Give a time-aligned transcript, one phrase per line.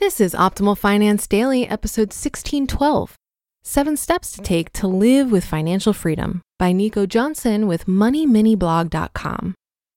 [0.00, 3.18] This is Optimal Finance Daily, episode 1612
[3.62, 9.54] Seven Steps to Take to Live with Financial Freedom by Nico Johnson with MoneyMiniBlog.com.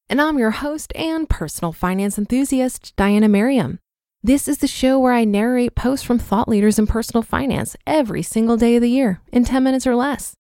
[0.10, 3.80] And I'm your host and personal finance enthusiast, Diana Merriam.
[4.22, 8.24] This is the show where I narrate posts from thought leaders in personal finance every
[8.24, 10.34] single day of the year in 10 minutes or less.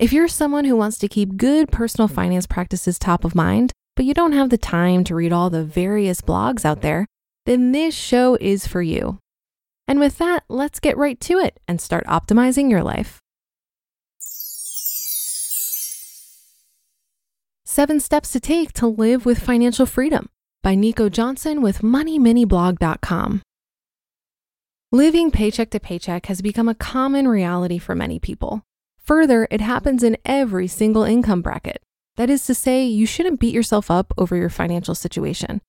[0.00, 4.06] If you're someone who wants to keep good personal finance practices top of mind, but
[4.06, 7.06] you don't have the time to read all the various blogs out there,
[7.46, 9.18] then this show is for you.
[9.86, 13.20] And with that, let's get right to it and start optimizing your life.
[17.66, 20.28] Seven Steps to Take to Live with Financial Freedom
[20.62, 23.42] by Nico Johnson with MoneyMiniBlog.com.
[24.92, 28.62] Living paycheck to paycheck has become a common reality for many people.
[29.00, 31.82] Further, it happens in every single income bracket.
[32.16, 35.60] That is to say, you shouldn't beat yourself up over your financial situation.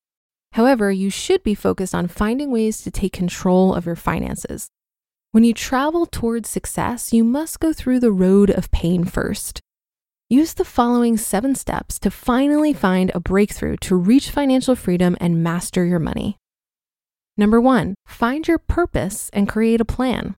[0.55, 4.69] However, you should be focused on finding ways to take control of your finances.
[5.33, 9.59] When you travel towards success, you must go through the road of pain first.
[10.29, 15.43] Use the following seven steps to finally find a breakthrough to reach financial freedom and
[15.43, 16.37] master your money.
[17.35, 20.35] Number one, find your purpose and create a plan.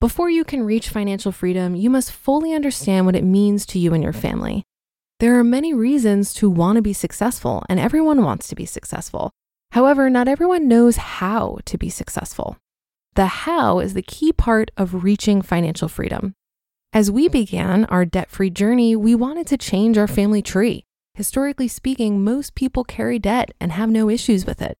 [0.00, 3.94] Before you can reach financial freedom, you must fully understand what it means to you
[3.94, 4.64] and your family.
[5.20, 9.32] There are many reasons to want to be successful, and everyone wants to be successful.
[9.72, 12.56] However, not everyone knows how to be successful.
[13.16, 16.32] The how is the key part of reaching financial freedom.
[16.94, 20.86] As we began our debt free journey, we wanted to change our family tree.
[21.12, 24.78] Historically speaking, most people carry debt and have no issues with it.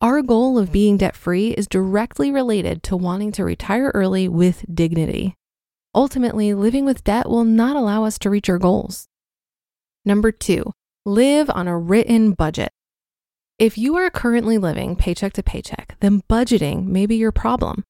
[0.00, 4.64] Our goal of being debt free is directly related to wanting to retire early with
[4.74, 5.36] dignity.
[5.94, 9.06] Ultimately, living with debt will not allow us to reach our goals.
[10.06, 10.72] Number two,
[11.04, 12.70] live on a written budget.
[13.58, 17.82] If you are currently living paycheck to paycheck, then budgeting may be your problem.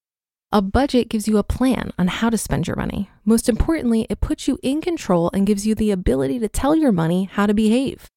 [0.51, 3.11] A budget gives you a plan on how to spend your money.
[3.23, 6.91] Most importantly, it puts you in control and gives you the ability to tell your
[6.91, 8.07] money how to behave.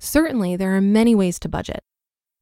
[0.00, 1.82] Certainly, there are many ways to budget.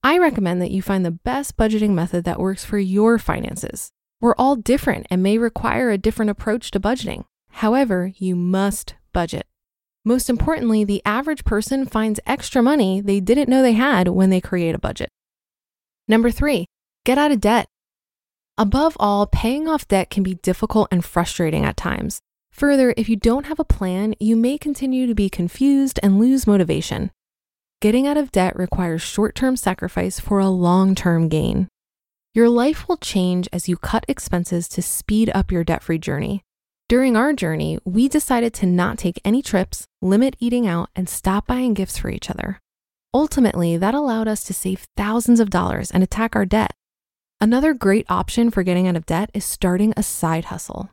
[0.05, 3.91] I recommend that you find the best budgeting method that works for your finances.
[4.21, 7.25] We're all different and may require a different approach to budgeting.
[7.51, 9.47] However, you must budget.
[10.05, 14.41] Most importantly, the average person finds extra money they didn't know they had when they
[14.41, 15.09] create a budget.
[16.09, 16.67] Number three,
[17.05, 17.69] get out of debt.
[18.59, 22.21] Above all, paying off debt can be difficult and frustrating at times.
[22.51, 26.47] Further, if you don't have a plan, you may continue to be confused and lose
[26.47, 27.11] motivation.
[27.81, 31.69] Getting out of debt requires short term sacrifice for a long term gain.
[32.35, 36.43] Your life will change as you cut expenses to speed up your debt free journey.
[36.93, 41.47] During our journey, we decided to not take any trips, limit eating out, and stop
[41.47, 42.61] buying gifts for each other.
[43.15, 46.75] Ultimately, that allowed us to save thousands of dollars and attack our debt.
[47.41, 50.91] Another great option for getting out of debt is starting a side hustle.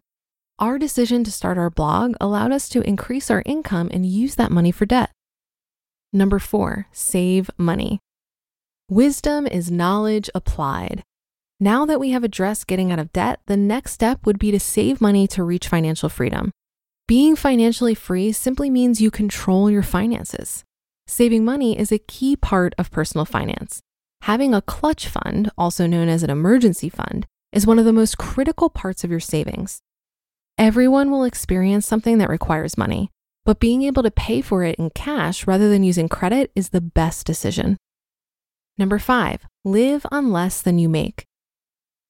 [0.58, 4.54] Our decision to start our blog allowed us to increase our income and use that
[4.54, 5.12] money for debt.
[6.14, 8.00] Number four, save money.
[8.90, 11.04] Wisdom is knowledge applied.
[11.62, 14.62] Now that we have addressed getting out of debt, the next step would be to
[14.62, 16.52] save money to reach financial freedom.
[17.06, 20.64] Being financially free simply means you control your finances.
[21.06, 23.82] Saving money is a key part of personal finance.
[24.22, 28.18] Having a clutch fund, also known as an emergency fund, is one of the most
[28.18, 29.82] critical parts of your savings.
[30.58, 33.10] Everyone will experience something that requires money,
[33.44, 36.80] but being able to pay for it in cash rather than using credit is the
[36.80, 37.76] best decision.
[38.78, 41.26] Number five, live on less than you make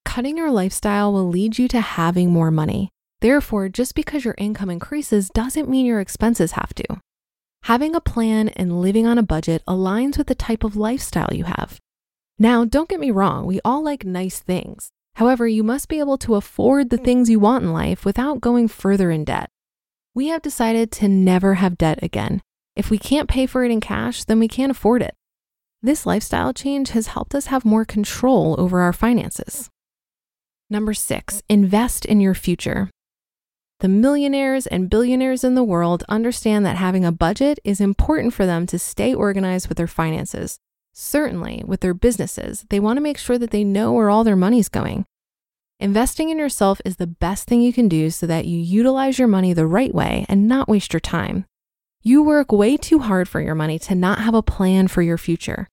[0.09, 2.89] cutting your lifestyle will lead you to having more money.
[3.21, 7.00] Therefore, just because your income increases doesn't mean your expenses have to.
[7.65, 11.44] Having a plan and living on a budget aligns with the type of lifestyle you
[11.44, 11.77] have.
[12.39, 14.89] Now, don't get me wrong, we all like nice things.
[15.13, 18.67] However, you must be able to afford the things you want in life without going
[18.67, 19.51] further in debt.
[20.15, 22.41] We have decided to never have debt again.
[22.75, 25.13] If we can't pay for it in cash, then we can't afford it.
[25.83, 29.69] This lifestyle change has helped us have more control over our finances.
[30.71, 32.92] Number six, invest in your future.
[33.80, 38.45] The millionaires and billionaires in the world understand that having a budget is important for
[38.45, 40.60] them to stay organized with their finances.
[40.94, 44.36] Certainly, with their businesses, they want to make sure that they know where all their
[44.36, 45.06] money's going.
[45.80, 49.30] Investing in yourself is the best thing you can do so that you utilize your
[49.30, 51.45] money the right way and not waste your time.
[52.04, 55.18] You work way too hard for your money to not have a plan for your
[55.18, 55.68] future.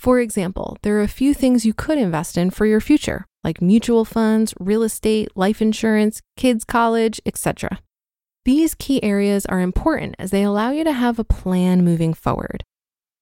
[0.00, 3.60] For example, there are a few things you could invest in for your future like
[3.60, 7.80] mutual funds, real estate, life insurance, kids' college, etc.
[8.46, 12.64] These key areas are important as they allow you to have a plan moving forward.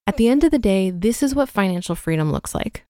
[0.07, 2.85] At the end of the day, this is what financial freedom looks like.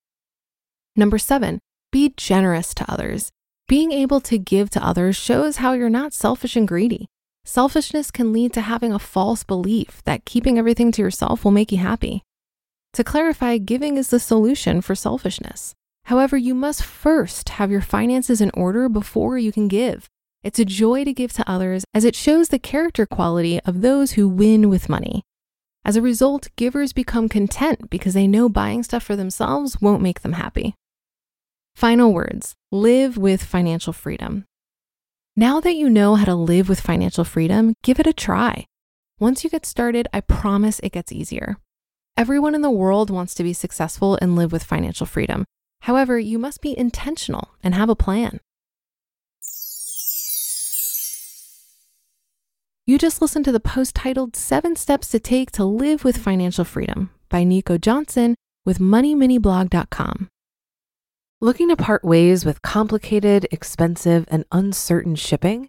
[0.95, 1.59] Number seven,
[1.91, 3.31] be generous to others.
[3.69, 7.07] Being able to give to others shows how you're not selfish and greedy.
[7.47, 11.73] Selfishness can lead to having a false belief that keeping everything to yourself will make
[11.73, 12.23] you happy.
[12.95, 15.75] To clarify, giving is the solution for selfishness.
[16.05, 20.09] However, you must first have your finances in order before you can give.
[20.43, 24.13] It's a joy to give to others as it shows the character quality of those
[24.13, 25.23] who win with money.
[25.85, 30.23] As a result, givers become content because they know buying stuff for themselves won't make
[30.23, 30.75] them happy.
[31.77, 34.45] Final words live with financial freedom.
[35.37, 38.67] Now that you know how to live with financial freedom, give it a try.
[39.21, 41.59] Once you get started, I promise it gets easier.
[42.19, 45.45] Everyone in the world wants to be successful and live with financial freedom.
[45.83, 48.41] However, you must be intentional and have a plan.
[52.85, 56.65] You just listened to the post titled Seven Steps to Take to Live with Financial
[56.65, 58.35] Freedom by Nico Johnson
[58.67, 60.29] with MoneyMiniBlog.com.
[61.41, 65.69] Looking to part ways with complicated, expensive, and uncertain shipping?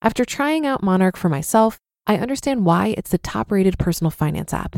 [0.00, 4.76] After trying out Monarch for myself, I understand why it's the top-rated personal finance app.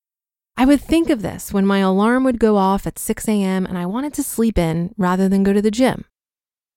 [0.57, 3.67] I would think of this when my alarm would go off at 6 a.m.
[3.67, 6.05] and I wanted to sleep in rather than go to the gym.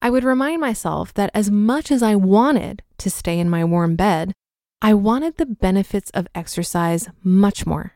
[0.01, 3.95] I would remind myself that as much as I wanted to stay in my warm
[3.95, 4.33] bed,
[4.81, 7.93] I wanted the benefits of exercise much more.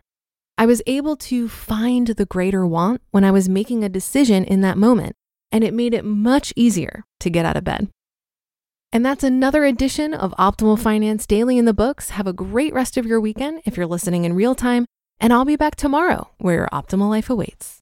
[0.58, 4.62] I was able to find the greater want when I was making a decision in
[4.62, 5.16] that moment,
[5.52, 7.90] and it made it much easier to get out of bed.
[8.92, 12.10] And that's another edition of Optimal Finance Daily in the books.
[12.12, 14.86] Have a great rest of your weekend if you're listening in real time,
[15.20, 17.79] and I'll be back tomorrow where your optimal life awaits.